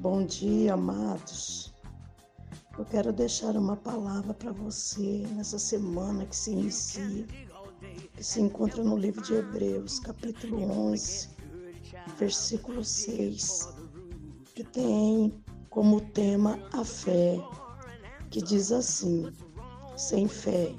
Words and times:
Bom 0.00 0.24
dia, 0.24 0.72
amados. 0.72 1.74
Eu 2.78 2.86
quero 2.86 3.12
deixar 3.12 3.54
uma 3.54 3.76
palavra 3.76 4.32
para 4.32 4.50
você 4.50 5.26
nessa 5.34 5.58
semana 5.58 6.24
que 6.24 6.34
se 6.34 6.52
inicia, 6.52 7.26
que 8.16 8.24
se 8.24 8.40
encontra 8.40 8.82
no 8.82 8.96
livro 8.96 9.20
de 9.20 9.34
Hebreus, 9.34 9.98
capítulo 9.98 10.62
11, 10.62 11.28
versículo 12.16 12.82
6, 12.82 13.68
que 14.54 14.64
tem 14.64 15.34
como 15.68 16.00
tema 16.00 16.58
a 16.72 16.82
fé, 16.82 17.38
que 18.30 18.40
diz 18.40 18.72
assim: 18.72 19.30
sem 19.98 20.26
fé 20.26 20.74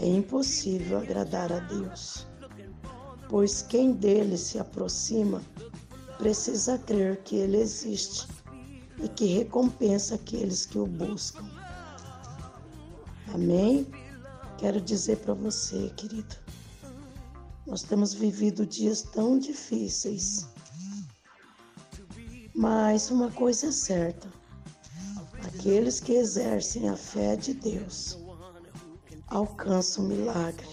é 0.00 0.06
impossível 0.08 0.98
agradar 0.98 1.52
a 1.52 1.60
Deus, 1.60 2.26
pois 3.28 3.62
quem 3.62 3.92
dele 3.92 4.36
se 4.36 4.58
aproxima 4.58 5.40
precisa 6.18 6.76
crer 6.78 7.22
que 7.22 7.36
ele 7.36 7.56
existe 7.56 8.39
e 9.02 9.08
que 9.08 9.26
recompensa 9.26 10.14
aqueles 10.14 10.66
que 10.66 10.78
o 10.78 10.86
buscam. 10.86 11.44
Amém? 13.32 13.86
Quero 14.58 14.80
dizer 14.80 15.18
para 15.18 15.34
você, 15.34 15.90
querido, 15.96 16.36
nós 17.66 17.82
temos 17.82 18.12
vivido 18.12 18.66
dias 18.66 19.02
tão 19.02 19.38
difíceis, 19.38 20.46
mas 22.54 23.10
uma 23.10 23.30
coisa 23.30 23.68
é 23.68 23.72
certa: 23.72 24.28
aqueles 25.46 26.00
que 26.00 26.12
exercem 26.12 26.88
a 26.88 26.96
fé 26.96 27.36
de 27.36 27.54
Deus 27.54 28.18
alcançam 29.28 30.04
milagre 30.04 30.66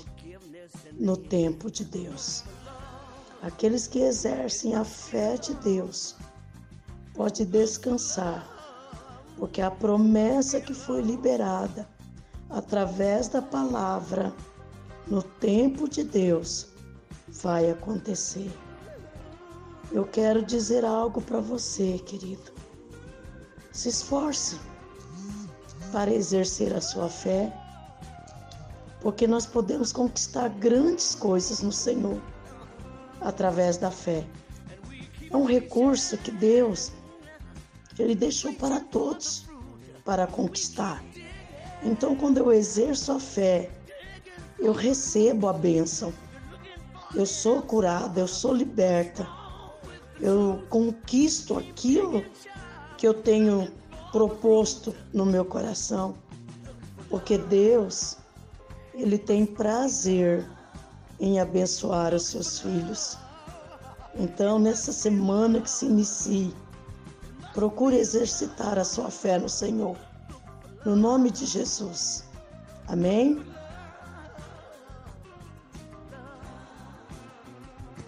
no 0.94 1.16
tempo 1.16 1.70
de 1.72 1.86
Deus. 1.86 2.44
Aqueles 3.42 3.88
que 3.88 4.00
exercem 4.00 4.76
a 4.76 4.84
fé 4.84 5.38
de 5.38 5.54
Deus 5.56 6.16
pode 7.18 7.44
descansar, 7.44 8.48
porque 9.36 9.60
a 9.60 9.72
promessa 9.72 10.62
que 10.62 10.74
foi 10.74 11.02
liberada 11.02 11.88
através 12.50 13.28
da 13.28 13.42
palavra 13.42 14.32
no 15.08 15.24
tempo 15.24 15.90
de 15.90 16.04
Deus 16.04 16.68
vai 17.42 17.70
acontecer. 17.72 18.52
Eu 19.92 20.06
quero 20.06 20.46
dizer 20.46 20.86
algo 20.86 21.20
para 21.20 21.40
você, 21.40 21.98
querido. 22.00 22.52
Se 23.72 23.90
esforce 23.90 24.60
para 25.92 26.14
exercer 26.14 26.74
a 26.76 26.82
sua 26.82 27.10
fé, 27.10 27.52
porque 29.02 29.26
nós 29.26 29.46
podemos 29.46 29.92
conquistar 29.92 30.50
grandes 30.50 31.16
coisas 31.16 31.62
no 31.62 31.72
Senhor 31.72 32.22
através 33.22 33.78
da 33.78 33.90
fé. 33.90 34.26
É 35.32 35.36
um 35.36 35.46
recurso 35.46 36.18
que 36.18 36.32
Deus 36.32 36.92
ele 38.02 38.16
deixou 38.16 38.54
para 38.54 38.80
todos 38.80 39.46
para 40.06 40.26
conquistar. 40.26 41.04
Então, 41.84 42.16
quando 42.16 42.38
eu 42.38 42.52
exerço 42.52 43.12
a 43.12 43.20
fé, 43.20 43.70
eu 44.60 44.72
recebo 44.72 45.48
a 45.48 45.54
bênção. 45.54 46.14
Eu 47.14 47.26
sou 47.26 47.62
curada, 47.62 48.20
eu 48.20 48.28
sou 48.28 48.54
liberta. 48.54 49.28
Eu 50.20 50.64
conquisto 50.70 51.58
aquilo 51.58 52.24
que 52.98 53.08
eu 53.08 53.14
tenho 53.14 53.72
proposto 54.12 54.96
no 55.14 55.26
meu 55.26 55.46
coração. 55.46 56.16
Porque 57.10 57.38
Deus, 57.38 58.18
ele 58.94 59.18
tem 59.18 59.46
prazer 59.46 60.50
em 61.20 61.40
abençoar 61.40 62.14
os 62.14 62.24
seus 62.28 62.60
filhos. 62.60 63.18
Então, 64.16 64.58
nessa 64.58 64.92
semana 64.92 65.62
que 65.62 65.70
se 65.70 65.86
inicia, 65.86 66.52
Procure 67.58 67.98
exercitar 67.98 68.78
a 68.78 68.84
sua 68.84 69.10
fé 69.10 69.40
no 69.40 69.50
Senhor. 69.50 69.98
No 70.86 70.96
nome 70.96 71.32
de 71.32 71.44
Jesus. 71.48 72.24
Amém? 72.88 73.44